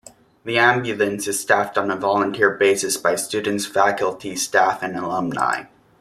The 0.45 0.57
ambulance 0.57 1.27
is 1.27 1.39
staffed 1.39 1.77
on 1.77 1.91
a 1.91 1.95
volunteer 1.95 2.49
basis 2.49 2.97
by 2.97 3.15
students, 3.15 3.67
faculty, 3.67 4.35
staff, 4.35 4.81
and 4.81 4.97
alumni. 4.97 5.65